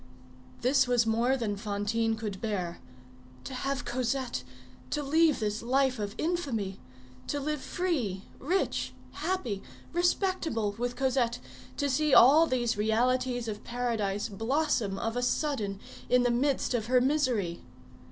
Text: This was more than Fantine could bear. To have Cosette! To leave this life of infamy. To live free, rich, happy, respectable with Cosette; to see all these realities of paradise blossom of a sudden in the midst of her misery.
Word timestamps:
This 0.61 0.87
was 0.87 1.05
more 1.05 1.37
than 1.37 1.55
Fantine 1.55 2.15
could 2.17 2.41
bear. 2.41 2.79
To 3.43 3.53
have 3.53 3.85
Cosette! 3.85 4.43
To 4.89 5.03
leave 5.03 5.39
this 5.39 5.61
life 5.61 5.99
of 5.99 6.15
infamy. 6.17 6.79
To 7.27 7.39
live 7.39 7.61
free, 7.61 8.23
rich, 8.39 8.95
happy, 9.11 9.61
respectable 9.93 10.73
with 10.79 10.95
Cosette; 10.95 11.37
to 11.77 11.87
see 11.87 12.15
all 12.15 12.47
these 12.47 12.75
realities 12.77 13.47
of 13.47 13.63
paradise 13.63 14.27
blossom 14.27 14.97
of 14.97 15.15
a 15.15 15.21
sudden 15.21 15.79
in 16.09 16.23
the 16.23 16.31
midst 16.31 16.73
of 16.73 16.87
her 16.87 16.99
misery. 16.99 17.61